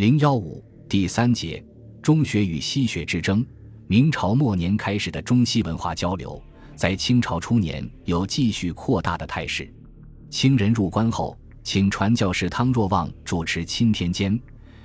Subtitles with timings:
[0.00, 1.62] 零幺五第三节
[2.00, 3.44] 中学与西学之争。
[3.86, 6.42] 明朝末年开始的中西文化交流，
[6.74, 9.70] 在清朝初年有继续扩大的态势。
[10.30, 14.40] 清人入关后，请传教士汤若望主持钦天监，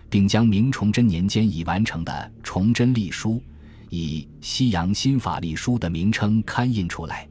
[0.09, 2.11] 并将明崇祯年间已完成的
[2.43, 3.35] 《崇祯历书》
[3.89, 7.25] 以《西洋新法历书》的名称刊印出来。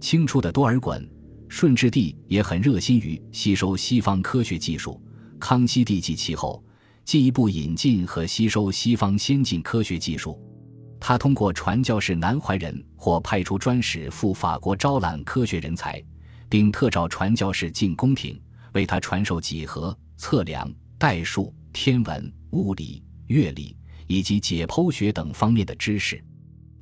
[0.00, 1.06] 清初的多尔衮、
[1.46, 4.98] 顺治帝也很热心于吸收西方科学技术，
[5.38, 6.64] 康熙帝继其后。
[7.08, 10.38] 进一步引进和吸收西方先进科学技术，
[11.00, 16.04] 他通过传教士南怀仁或派出专使赴法国招揽科学人才，
[16.50, 18.38] 并特召传教士进宫廷，
[18.74, 23.74] 为他传授几何、测量、代数、天文、物理、乐理
[24.06, 26.22] 以及解剖学等方面的知识。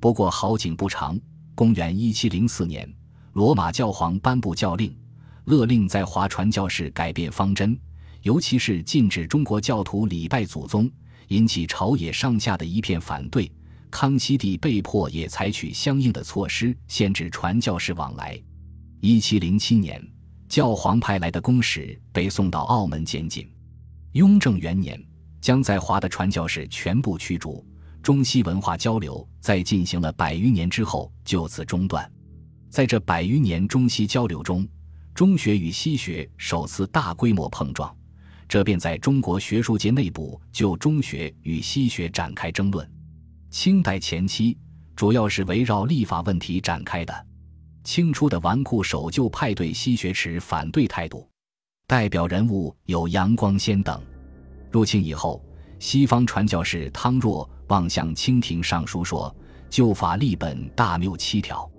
[0.00, 1.16] 不过好景不长，
[1.55, 2.92] 公元一七零四年，
[3.34, 4.92] 罗马教皇颁布教令，
[5.45, 7.78] 勒令在华传教士改变方针。
[8.26, 10.90] 尤其是禁止中国教徒礼拜祖宗，
[11.28, 13.48] 引起朝野上下的一片反对。
[13.88, 18.36] 康熙帝被迫也采取相应的措施，限制传教士往来。
[18.98, 20.05] 一七零七年，
[20.48, 23.48] 教皇派来的公使被送到澳门监禁。
[24.14, 25.00] 雍正元年，
[25.40, 27.64] 将在华的传教士全部驱逐。
[28.02, 32.11] 中西文化交流在进行了百余年之后就此中断。
[32.70, 34.66] 在这百余年中西交流中，
[35.14, 37.95] 中学与西学首次大规模碰撞。
[38.48, 42.89] 这便在中国学术界内部就中学与西学展开争论。
[43.50, 44.56] 清代前期
[44.94, 47.27] 主要是围绕立法问题展开的。
[47.84, 51.28] 清初的纨绔守旧派对西学持反对态度，
[51.86, 54.02] 代表人物有杨光先等。
[54.72, 55.41] 入清以后，
[55.78, 59.34] 西方传教士汤若望向清廷上书说
[59.70, 61.70] ：“旧法立本大谬七条，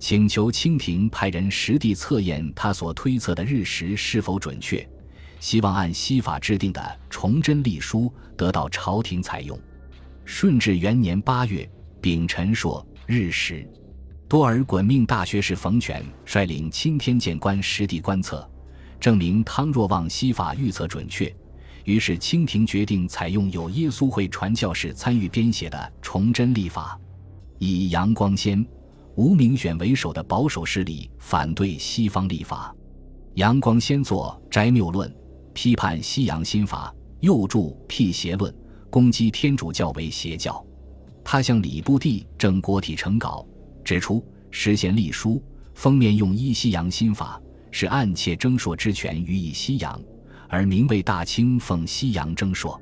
[0.00, 4.86] 请求清廷派人实地测验他所推测的日食是否准确。”
[5.40, 9.58] 希望按西法制定的《崇祯历书》得到朝廷采用。
[10.24, 11.68] 顺治元年八月，
[12.00, 13.68] 丙辰朔日食，
[14.26, 18.48] 多尔衮命大学士冯全率领钦天监官实地观测，
[18.98, 21.30] 证明汤若望西法预测准确。
[21.84, 26.98] 于是清廷决定采用有耶稣会传教士参与编写的《崇祯历法》，
[27.58, 28.66] 以杨光先、
[29.16, 32.74] 吴明选为首的保守势力反对西方历法。
[33.34, 35.10] 杨光先作《摘谬论》。
[35.54, 38.52] 批判西洋新法，又著《辟邪论》，
[38.90, 40.62] 攻击天主教为邪教。
[41.24, 43.46] 他向礼部地正国体呈稿，
[43.82, 49.98] 指出实现隶书封面用依西洋新法，是暗窃征硕之权予以西洋，
[50.48, 52.78] 而名为大清奉西洋征硕。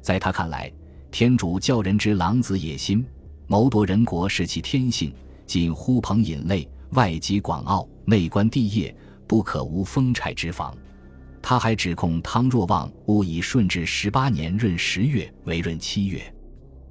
[0.00, 0.72] 在他看来，
[1.10, 3.06] 天主教人之狼子野心，
[3.46, 5.12] 谋夺人国是其天性，
[5.46, 8.94] 仅呼朋引类，外及广奥，内观帝业，
[9.26, 10.76] 不可无风采之防。
[11.48, 16.20] 他还指控汤若望误以顺治十八年闰十月为闰七月。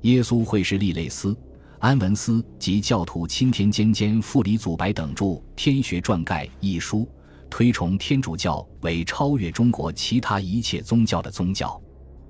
[0.04, 1.38] 耶稣会士利类斯、
[1.80, 5.26] 安文斯及教徒钦天监监副李祖白等著
[5.58, 7.06] 《天学传概》一书，
[7.50, 11.78] 推崇天主教为超越中国其他一切宗教的宗教，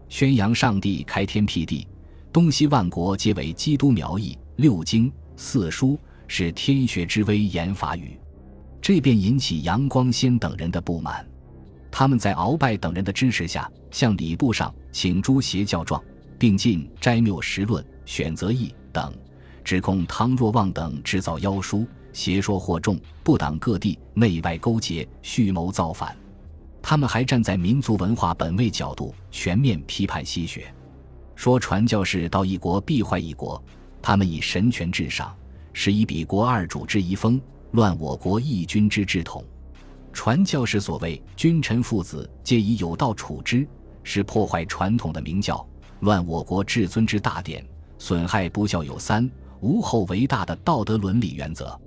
[0.10, 1.88] 宣扬上帝开天辟地，
[2.34, 4.36] 东西万国皆为基督苗裔。
[4.56, 5.96] 六经四书
[6.28, 8.20] 是天学之威严法语，
[8.82, 11.24] 这便引起杨光先等人的不满。
[11.98, 16.04] 他们在鳌拜等人的支持下，向礼部上请诸邪教状，
[16.38, 19.16] 并进《摘谬实论》《选择议》等，
[19.64, 26.14] 指控汤若望等制造妖书，邪说惑众，不党各地，内外勾结，蓄谋造反。
[26.82, 30.66] 他们还站在民族文化本位角度，全面批判西学，
[31.34, 33.64] 说传教士到一国必坏一国，
[34.02, 35.34] 他们以神权至上，
[35.72, 37.40] 是以彼国二主之遗风，
[37.72, 39.42] 乱我国一君之志统。
[40.16, 43.68] 传教士所谓君臣父子皆以有道处之，
[44.02, 45.64] 是破坏传统的明教，
[46.00, 47.64] 乱我国至尊之大典，
[48.00, 51.78] 损害不孝有三，无后为大的道德伦理原则。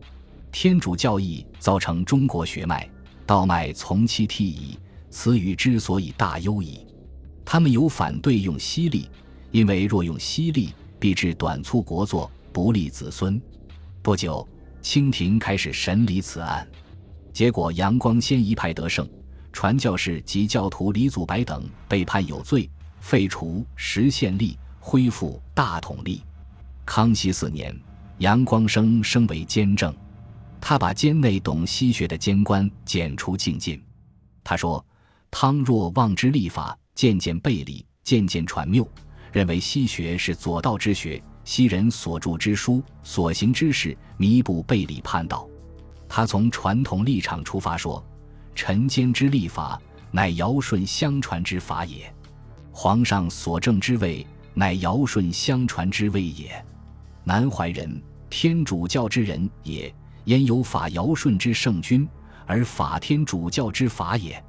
[0.53, 2.88] 天主教义造成中国血脉
[3.25, 4.78] 道脉从其替矣，
[5.11, 6.87] 此语之所以大忧矣。
[7.47, 9.09] 他们有反对用犀利，
[9.50, 13.41] 因为若用犀利，必致短促国祚，不利子孙。
[14.03, 14.47] 不久，
[14.82, 16.69] 清廷开始审理此案。
[17.33, 19.09] 结果，杨光先一派得胜，
[19.53, 22.69] 传教士及教徒李祖白等被判有罪，
[23.01, 26.23] 废除实宪历，恢复大统历。
[26.85, 27.75] 康熙四年，
[28.19, 29.95] 杨光升升为监正，
[30.61, 33.81] 他把监内懂西学的监官检除境禁。
[34.43, 34.85] 他说
[35.31, 38.87] ：“汤若望之立法，渐渐背离，渐渐传谬，
[39.31, 45.48] 认为西学是左道之学，西人所著之书、所行之事，弥补背离叛道。”
[46.08, 48.02] 他从传统立场出发说
[48.55, 52.12] ：“臣监之立法，乃尧舜相传之法也。
[52.72, 56.64] 皇上所正之位，乃尧舜相传之位也。
[57.25, 58.00] 南怀仁，
[58.31, 59.94] 天主教之人也，
[60.25, 62.08] 焉有法尧舜之圣君，
[62.46, 64.43] 而法天主教之法也？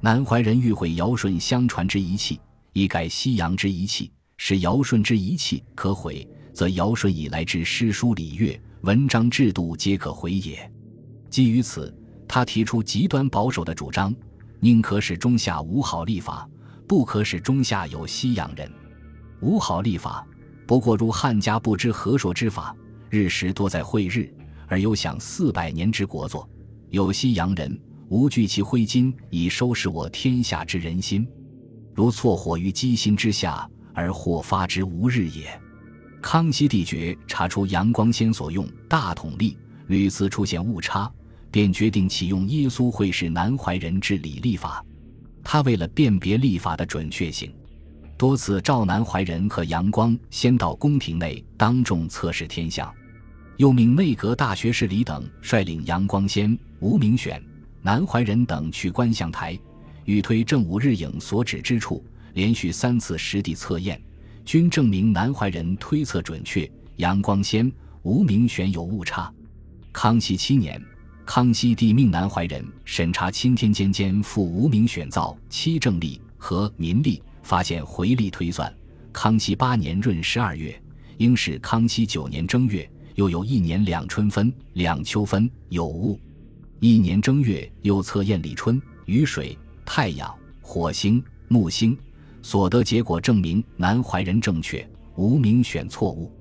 [0.00, 2.40] 南怀仁欲毁尧舜相传之仪器，
[2.72, 10.70] 以改西洋之仪器，使尧舜之仪器可毁，则尧舜以来之诗书礼乐、文章制度皆可毁也。
[11.36, 11.94] 基于此，
[12.26, 14.10] 他提出极端保守的主张：
[14.58, 16.48] 宁可使中夏无好立法。
[16.88, 18.72] 不可使中下有西洋人，
[19.42, 20.26] 无好立法。
[20.66, 22.74] 不过如汉家不知何说之法，
[23.10, 24.32] 日时多在会日，
[24.66, 26.48] 而有享四百年之国作。
[26.88, 27.78] 有西洋人，
[28.08, 31.28] 无惧其挥金以收拾我天下之人心，
[31.94, 35.46] 如错火于机心之下，而或发之无日也。
[36.22, 39.54] 康熙帝觉查出杨光先所用大统历
[39.88, 41.12] 屡次出现误差，
[41.56, 44.84] 便决定启用耶稣会士南怀仁治理历法。
[45.42, 47.50] 他为了辨别历法的准确性，
[48.18, 52.94] 多次召南怀仁和杨光先到宫廷内当众测试天象，
[53.56, 57.42] 又命内阁大学士李等率领杨光先、吴明选、
[57.80, 59.58] 南怀仁等去观象台，
[60.04, 62.04] 欲推正午日影所指之处，
[62.34, 63.98] 连续三次实地测验，
[64.44, 67.72] 均证明南怀仁推测准确，杨光先、
[68.02, 69.32] 吴明选有误差。
[69.90, 70.78] 康熙七年。
[71.26, 78.72] 康熙帝命南怀仁审查钦天监监副无名选造七正历和民历，发现回历推算。
[79.12, 80.80] 康熙八年闰十二月，
[81.18, 86.18] 应是康熙九年正月，又有一年两春分、两秋分有误。
[86.78, 90.32] 一年正月又测验立春、雨水、太阳、
[90.62, 91.98] 火星、木星，
[92.40, 96.32] 所得结果证明南怀仁正确，无名选错误。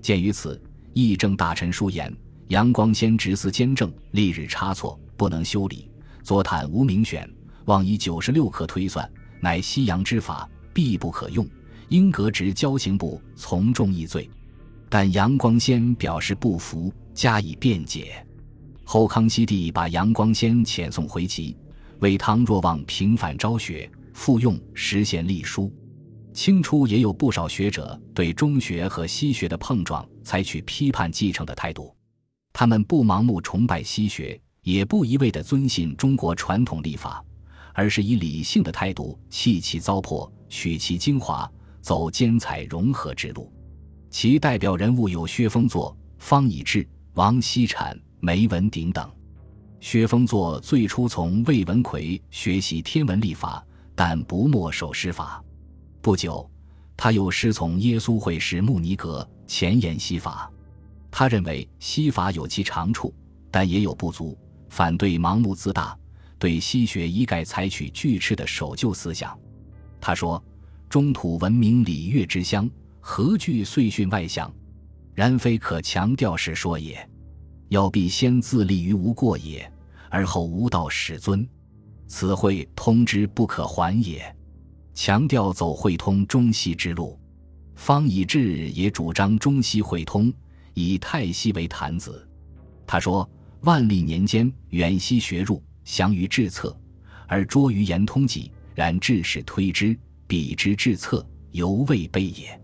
[0.00, 0.62] 鉴于此，
[0.94, 2.16] 议政大臣舒言。
[2.48, 5.90] 杨光先执司监政，历日差错，不能修理。
[6.22, 7.28] 左袒无名选，
[7.66, 9.10] 妄以九十六克推算，
[9.40, 11.46] 乃西洋之法，必不可用。
[11.88, 14.28] 应革职交刑部从重议罪。
[14.88, 18.26] 但杨光先表示不服，加以辩解。
[18.82, 21.54] 后康熙帝把杨光先遣送回籍，
[21.98, 25.70] 为汤若望平反昭雪，复用实现隶书。
[26.32, 31.94] 清初也有不少学者对中学和西学的碰撞，采取批判继承的态度。
[32.58, 37.24] 他们不盲目崇拜西学，也不一味地遵信中国传统历法，
[37.72, 41.48] 而是以理性的态度弃其糟粕，取其精华，
[41.80, 43.48] 走兼采融合之路。
[44.10, 46.84] 其代表人物有薛峰作、方以智、
[47.14, 49.08] 王锡产、梅文鼎等。
[49.78, 53.64] 薛峰作最初从魏文魁学习天文历法，
[53.94, 55.40] 但不墨守诗法。
[56.02, 56.50] 不久，
[56.96, 60.50] 他又师从耶稣会士穆尼格，前沿西法。
[61.10, 63.12] 他认为西法有其长处，
[63.50, 64.38] 但也有不足，
[64.68, 65.96] 反对盲目自大，
[66.38, 69.36] 对西学一概采取拒斥的守旧思想。
[70.00, 70.42] 他说
[70.88, 72.70] ：“中土文明礼乐之乡，
[73.00, 74.52] 何惧岁训外向？
[75.14, 77.08] 然非可强调时说也。
[77.68, 79.70] 要必先自立于无过也，
[80.08, 81.46] 而后无道始尊。
[82.06, 84.34] 此会通之不可还也。
[84.94, 87.18] 强调走会通中西之路，
[87.74, 90.32] 方以智也主张中西会通。”
[90.86, 92.26] 以太息为坛子，
[92.86, 93.28] 他说
[93.62, 96.78] ：“万历年间，远西学入，详于治策，
[97.26, 98.52] 而拙于言通己。
[98.74, 99.98] 然治士推之，
[100.28, 102.60] 比之治策，犹未备也。”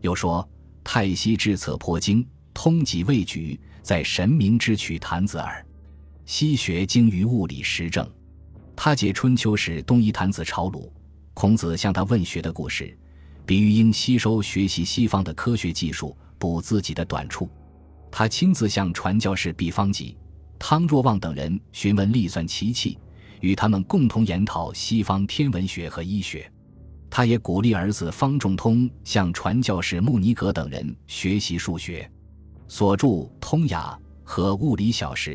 [0.00, 0.48] 又说
[0.82, 5.64] ：“太息治策颇精，通己未举，在神明之取坛子耳。
[6.24, 8.10] 西学精于物理实证。”
[8.74, 10.90] 他解春秋时东夷坛子朝鲁，
[11.34, 12.98] 孔子向他问学的故事，
[13.44, 16.16] 比喻应吸收学习西方的科学技术。
[16.40, 17.48] 补自己的短处，
[18.10, 20.16] 他亲自向传教士毕方吉、
[20.58, 22.98] 汤若望等人询问历算奇器，
[23.40, 26.50] 与他们共同研讨西方天文学和医学。
[27.10, 32.10] 他也鼓励儿子方仲通向传教士穆尼格等人学习数学。
[32.66, 33.06] 所著
[33.40, 35.32] 《通雅》和《物理小时》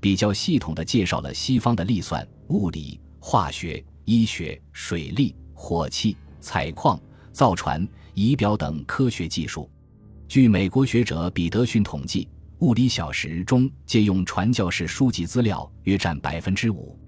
[0.00, 7.00] 比较系统地介绍了西方的历算、物理、化学、医学、水利、火器、采矿、
[7.32, 9.70] 造船、仪表等科学技术。
[10.32, 12.24] 据美国学者彼得逊统计，
[12.60, 16.98] 《物理小时》中借用传教士书籍资料约占百分之五，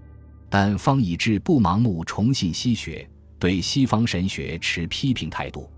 [0.51, 5.71] 但方以智不盲目崇信西学，对西方神学持批评态度。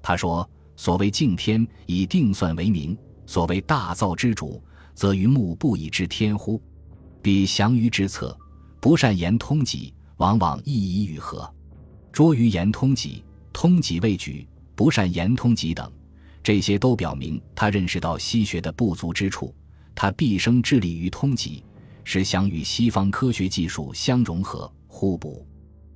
[0.00, 6.58] 他说：“所谓敬天，以定算为名；所谓大造之主，则于目不以知天乎？
[7.20, 8.34] 彼详于之策，
[8.80, 11.46] 不善言通己，往往意以与合；
[12.10, 13.22] 拙于言通己，
[13.52, 15.92] 通己未举，不善言通己等。”
[16.46, 19.52] 这些都表明他认识到西学的不足之处，
[19.96, 21.64] 他毕生致力于通己，
[22.04, 25.44] 是想与西方科学技术相融合互补。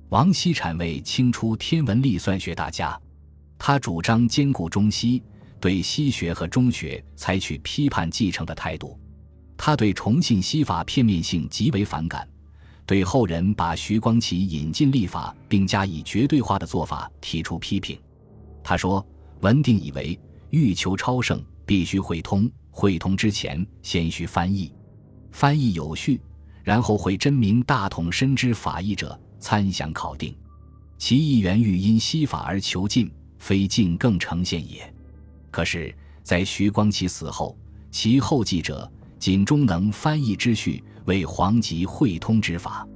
[0.09, 2.99] 王锡产为清初天文历算学大家，
[3.57, 5.23] 他主张兼顾中西，
[5.61, 8.99] 对西学和中学采取批判继承的态度。
[9.55, 12.27] 他对重信西法片面性极为反感，
[12.85, 17.97] 对后人把徐光启引进历法并加以绝对化的做法提出批评。
[18.61, 19.01] 他说
[19.39, 20.19] ：“文定以为，
[20.51, 22.49] 欲求超胜，必须会通。
[22.69, 24.71] 会通之前，先须翻译。
[25.31, 26.21] 翻译有序，
[26.63, 30.35] 然后会真明大统深知法义者。”参详考定，
[30.99, 34.93] 其意源欲因西法而求进，非进更呈现也。
[35.49, 35.91] 可是，
[36.21, 37.57] 在徐光启死后，
[37.89, 42.87] 其后继者仅终能翻译之序为黄极会通之法。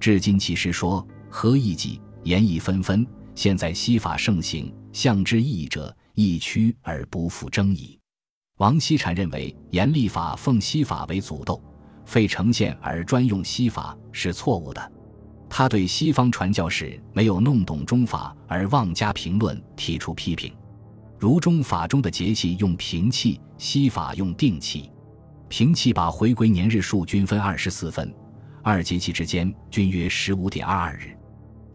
[0.00, 3.06] 至今其实说何意己，言意纷纷。
[3.36, 7.98] 现在西法盛行，向之异者，亦屈而不复争矣。
[8.58, 11.62] 王锡产认为，严立法奉西法为祖斗，
[12.04, 14.92] 废呈现而专用西法是错误的。
[15.50, 20.52] 他对西方传教士没有弄懂中法而妄加评论提出批评，
[21.18, 24.90] 如中法中的节气用平气，西法用定气。
[25.48, 28.12] 平气把回归年日数均分二十四分，
[28.62, 31.16] 二节气之间均约十五点二二日；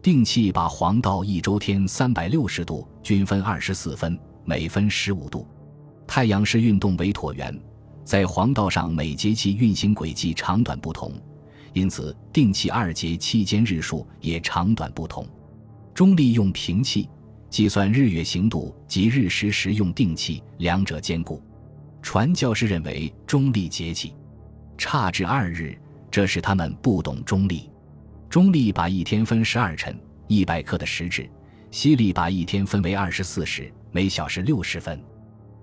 [0.02, 4.18] 定气把黄道一周天三百六十度均分二十四分，
[4.50, 5.46] 每分十五度。
[6.08, 7.56] 太阳是运动为椭圆，
[8.04, 11.12] 在黄道上每节气运行轨迹长短不同。
[11.72, 15.24] 因此，定气二节气间日数也长短不同。
[15.94, 17.08] 中历用平气
[17.48, 21.40] 计算日月行度及日食时用定气，两者兼顾。
[22.02, 24.12] 传教士认为中历节气
[24.76, 25.78] 差至二日，
[26.10, 27.70] 这是他们不懂中历。
[28.28, 31.22] 中历把一天分十二辰，一百克的时制；
[31.70, 35.00] 西历把一天分为二十四时，每小时六十分。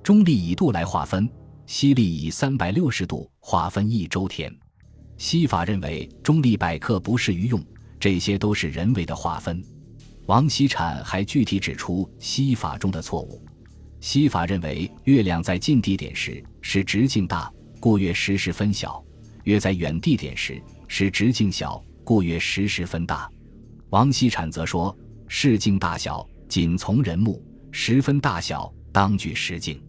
[0.02, 1.30] 中历以度来划分，
[1.66, 4.54] 西历以三百六十度划分一周天。
[5.18, 7.62] 西法认为中立百克不适于用，
[8.00, 9.62] 这些都是人为的划分。
[10.28, 13.46] 王锡产还具体指出西法中的错误。
[14.00, 19.04] 西法认为月亮在近地点时是直径大，故月时时分小；
[19.44, 23.30] 月在远地点时是直径小，故月时时分大。
[23.90, 24.96] 王锡产则说：
[25.28, 29.82] 视镜大小仅从人目，十分大小当据实境。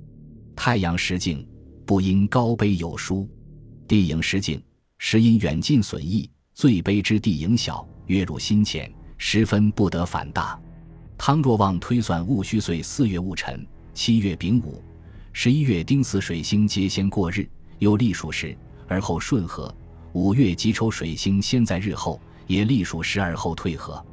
[0.57, 1.47] 太阳实境
[1.87, 3.29] 不因高卑有殊，
[3.87, 4.63] 地影实境。
[4.99, 10.61] 时因远近损益，最卑之地影小，月入心浅，十分不得反大。
[11.17, 13.65] 汤若望推算戊戌岁四月戊辰、
[13.95, 14.83] 七月丙午、
[15.33, 19.73] 十一月丁巳水星皆先过日，又历数时而后顺合；
[20.15, 24.05] 五月己丑水星先在日后，也历数时而后退合。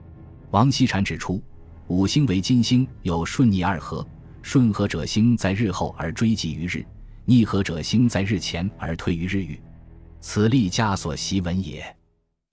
[0.55, 1.43] 王锡禅指出，
[1.88, 4.07] 五星为金星，有顺逆二合，
[4.41, 6.81] 顺合者星在日后而追及于日，
[7.25, 9.59] 逆合者星在日前而退于日域。
[10.21, 11.85] 此历家所习文也。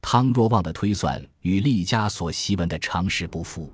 [0.00, 3.72] 汤若望的推算与历家所习文的常识不符，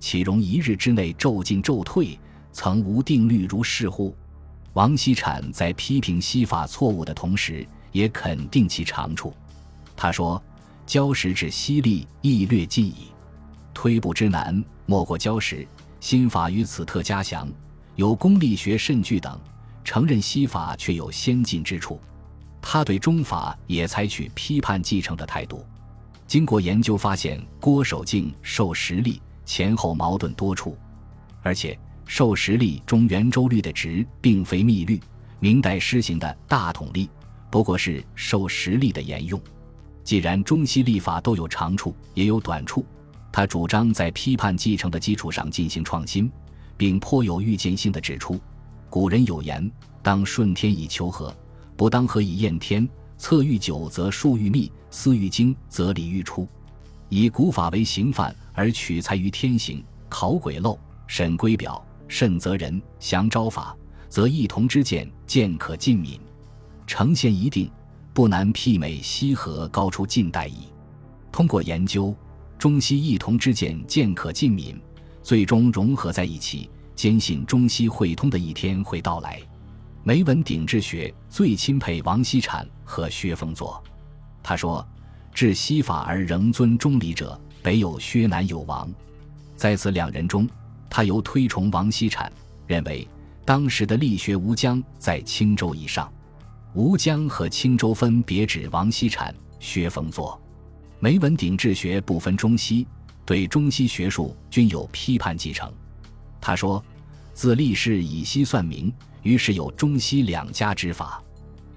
[0.00, 2.18] 岂容一日之内骤进骤退？
[2.50, 4.12] 曾无定律如是乎？
[4.72, 9.32] 王锡产在批评西法错误的同时，也肯定其长处。
[9.96, 10.42] 他说
[10.84, 13.12] ：“交时至西历亦略近矣，
[13.80, 15.66] 推步之难，莫过交时。
[16.00, 17.48] 新法于此特加详，
[17.96, 19.40] 有功力学甚具等，
[19.82, 21.98] 承认西法却有先进之处。”
[22.60, 25.64] 他对中法也采取批判继承的态度。
[26.26, 30.76] 经过研究发现，郭守敬受实力前后矛盾多处，
[31.42, 35.00] 而且受实力中圆周率的值并非密律。
[35.38, 37.08] 明代施行的大统历
[37.50, 39.40] 不过是受实力的沿用。
[40.04, 42.84] 既然中西历法都有长处也有短处，
[43.32, 46.30] 他主张在批判继承的基础上进行创新，
[46.76, 48.40] 并颇有预见性的指出：
[48.88, 49.70] 古人有言，
[50.02, 51.34] 当顺天以求和。
[51.76, 52.88] 不当和以厌天？
[53.16, 56.48] 策欲久则数欲密，思欲精则理欲出。
[57.10, 63.76] 以古法为刑犯而取材于天行，考鬼漏，审规表，慎择人，详招法，
[64.08, 66.18] 则异同之见，见可尽敏。
[66.86, 67.70] 呈现一定，
[68.14, 70.68] 不难媲美西河高出近代矣。
[71.30, 72.14] 通过研究，
[72.60, 74.78] 中西异同之见，见可尽敏，
[75.22, 79.40] 最终融合在一起，坚信中西汇通的一天会到来。
[80.02, 83.82] 梅文鼎治学最钦佩王锡产和薛峰作。
[84.42, 84.86] 他说
[85.32, 88.92] ：“治西法而仍尊中理者，北有薛南有王。
[89.56, 90.46] 在此两人中，
[90.90, 92.30] 他尤推崇王锡产，
[92.66, 93.08] 认为
[93.42, 96.12] 当时的力学吴江在青州以上。
[96.74, 100.38] 吴江和青州分别指王锡产、薛峰作。
[101.02, 102.86] 梅文鼎治学不分中西，
[103.24, 105.72] 对中西学术均有批判继承。
[106.40, 106.84] 他说：
[107.32, 108.92] 自立世以西算明。”
[109.22, 111.22] 于是有中西两家之法，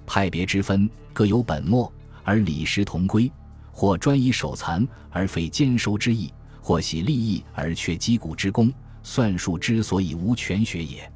[0.05, 1.91] 派别之分各有本末，
[2.23, 3.29] 而理实同归；
[3.69, 6.29] 或专以手残而非兼收之意；
[6.61, 8.71] 或喜利益而却击鼓之功，
[9.03, 11.11] 算术之所以无全学也。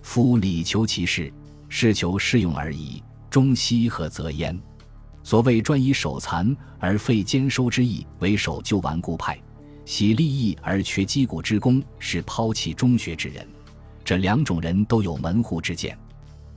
[0.00, 1.30] 夫理求其事，
[1.68, 3.02] 事求适用而已。
[3.28, 4.58] 中西合则焉。
[5.26, 9.34] 所谓专以守残而废兼收之意，为守旧顽固派；
[9.84, 13.44] 喜利益而缺击鼓之功，是抛弃中学之人。
[14.04, 15.98] 这两种人都有门户之见。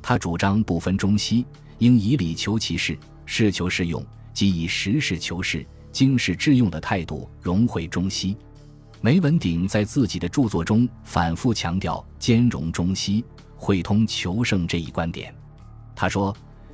[0.03, 1.47] 他主张不分中西，
[1.79, 2.95] 应以理求其事，
[3.25, 5.65] 事求适用，即以实事求是。
[5.91, 8.38] 经世致用的态度融汇中西，
[9.01, 15.33] 梅文鼎在自己的著作中反复强调兼容中西、汇通求胜这一观点。
[15.95, 16.31] 他说：“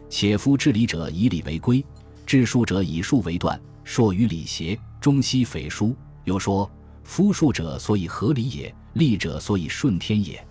[0.09, 1.85] 且夫治理者以理为规，
[2.25, 5.95] 治术者以术为断，说与礼邪，中西匪殊。”
[6.25, 6.69] 又说
[7.03, 10.45] ：“夫术者所以合理也，利者所以顺天也。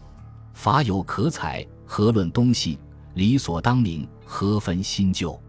[0.52, 2.78] 法有可采，何论东西？
[3.14, 5.40] 理所当明，何分新旧？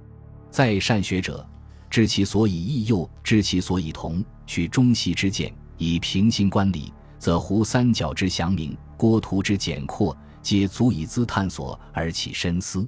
[0.50, 1.46] 在善学者。”
[1.88, 12.86] 知其所以异诱，知其所以同，取中西之见，以平心观理，则胡三角之详明，郭图之简括，皆足以资探索而起深思。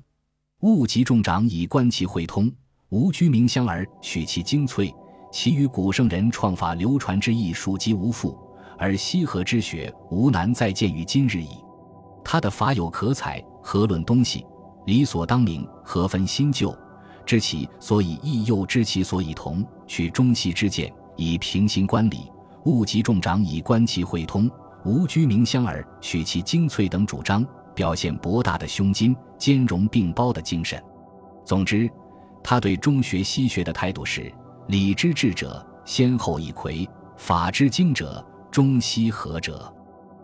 [0.61, 2.51] 物极众长以观其会通，
[2.89, 4.91] 无居名相而取其精粹。
[5.31, 8.35] 其余古圣人创法流传之意，属极无复，
[8.75, 11.49] 而西河之学，无难再见于今日矣。
[12.23, 14.43] 他的法有可采，何论东西？
[14.87, 16.75] 理所当明，何分新旧？
[17.23, 22.31] 知其所以异，又知其所以同，取中西之见，以平心观理；
[22.65, 24.49] 物极众长以观其会通，
[24.83, 27.45] 无居名相而取其精粹等主张，
[27.77, 30.83] 表现博大的胸襟、兼容并包的精神。
[31.45, 31.87] 总之，
[32.43, 34.33] 他对中学西学的态度是：
[34.67, 39.71] 理之治者，先后一魁；法之精者，中西合者，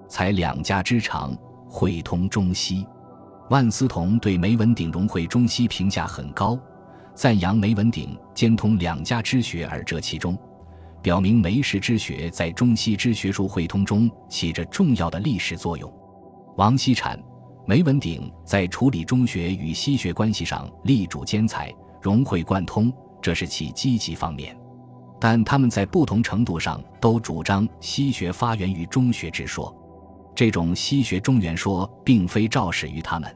[0.07, 1.37] 才两家之长，
[1.69, 2.87] 会通中西。
[3.51, 6.59] 万思同对梅文鼎融会中西评价很高。
[7.13, 10.35] 赞扬梅文鼎兼通两家之学而折其中，
[11.03, 15.93] 表明梅氏之学在中西之学术汇通中起着重要的历史作用。
[16.57, 17.19] 王锡禅、
[17.65, 24.57] 梅文鼎在处理中学与西学关系上力主兼采、融会贯通，这是其积极方面。
[25.19, 29.73] 但他们在不同程度上都主张西学发源于中学之说，
[30.35, 33.33] 这种西学中原说并非肇始于他们。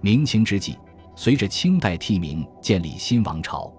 [0.00, 0.78] 明清之际。
[1.18, 3.72] 随着清代替明建立新王朝，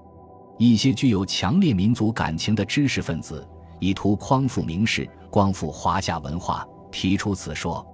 [0.57, 3.47] 一些具有强烈民族感情的知识分子
[3.79, 7.85] 以图匡复明士、光复华夏文化，提出此说。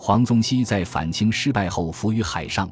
[0.00, 2.70] 黄宗羲在反清失败后浮于海上，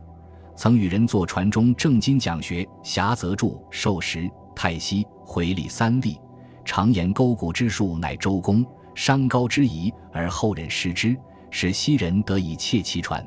[0.55, 6.17] 曾与人坐船中正经讲学，侠则著《授时太息回礼三例，
[6.65, 11.17] 常言勾股之术乃周公商高之仪，而后人失之，
[11.51, 13.27] 使西人得以窃其传。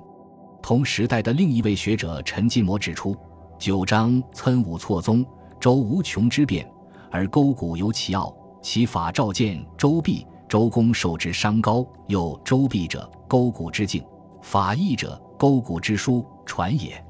[0.61, 3.13] 同时代的另一位学者陈继模指出
[3.59, 5.25] ：“九章参武错综，
[5.59, 6.65] 周无穷之变，
[7.11, 10.25] 而勾股有其奥，其法照见周必。
[10.49, 14.01] 周公受之商高，又周必者，勾股之境；
[14.41, 17.01] 法义者，勾股之书传也。”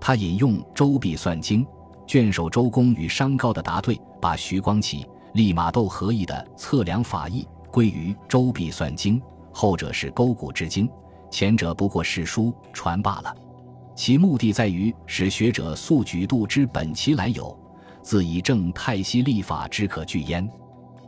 [0.00, 1.66] 他引用周必算经
[2.06, 9.20] 卷首周公与商高的答对，把徐光启、利玛窦合议的测量法义归于周必算经，
[9.52, 10.88] 后者是勾股之经。
[11.28, 13.34] 前者不过是书传罢了，
[13.96, 17.58] 其目的在于使学者速举度之本其来有，
[18.00, 20.48] 自以正太息立法之可据焉。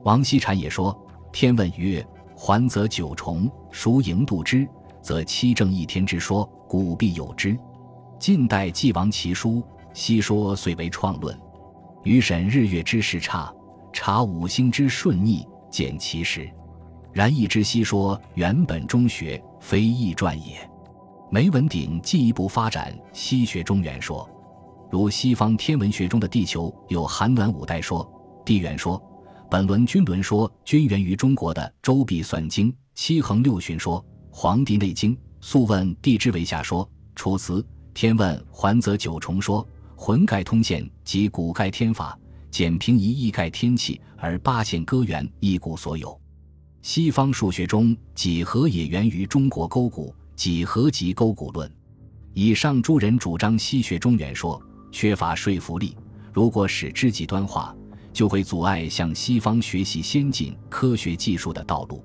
[0.03, 0.99] 王锡禅也说
[1.33, 4.69] ：“天问曰：‘还则九重，孰盈度之？’
[5.01, 7.59] 则七正一天之说，古必有之。
[8.19, 9.63] 近代既亡其书，
[9.95, 11.39] 西说遂为创论。
[12.03, 13.53] 余审日月之时差，
[13.93, 16.51] 察五星之顺逆，见其实。
[17.13, 20.57] 然亦知西说原本中学。”非易传也。
[21.31, 24.27] 梅文鼎进一步发展西学中原说，
[24.89, 28.09] 如西方天文学中的地球有寒暖五代说、
[28.45, 29.03] 地缘说、
[29.51, 33.99] 本轮均轮说，均源于中国的《周必算经》七横六旬说、
[34.31, 36.85] 《黄帝内经》素问地之为下说、
[37.15, 39.65] 《楚辞天问环则九重说》
[39.97, 42.19] 浑盖通鉴及古盖天法，
[42.51, 46.21] 简平一义盖天气，而八线歌源一古所有。
[46.83, 51.71] 西方数学中，几何也源于中国勾股，几何及勾股论。
[52.35, 55.97] 以上诸人主张西学中原说，缺乏说服力。
[56.35, 57.75] 如果使之极端化，
[58.19, 62.03] 就会阻碍向西方学习先进科学技术的道路。